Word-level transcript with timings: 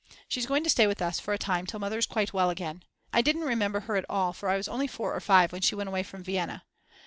She's 0.27 0.47
going 0.47 0.63
to 0.63 0.69
stay 0.71 0.87
with 0.87 0.99
us 0.99 1.19
for 1.19 1.31
a 1.31 1.37
time 1.37 1.67
till 1.67 1.79
Mother 1.79 1.99
is 1.99 2.07
quite 2.07 2.33
well 2.33 2.49
again. 2.49 2.81
I 3.13 3.21
didn't 3.21 3.43
remember 3.43 3.81
her 3.81 3.95
at 3.97 4.05
all, 4.09 4.33
for 4.33 4.49
I 4.49 4.57
was 4.57 4.67
only 4.67 4.87
four 4.87 5.13
or 5.15 5.19
five 5.21 5.51
when 5.51 5.61
she 5.61 5.75
went 5.75 5.89
away 5.89 6.01
from 6.01 6.23
Vienna. 6.23 6.63